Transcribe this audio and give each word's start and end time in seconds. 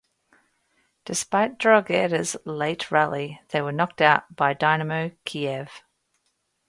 Despite 1.05 1.59
Drogheda's 1.59 2.35
late 2.43 2.89
rally, 2.89 3.39
they 3.49 3.61
were 3.61 3.71
knocked 3.71 4.01
out 4.01 4.35
by 4.35 4.53
Dynamo 4.55 5.09
Kyiv. 5.27 5.83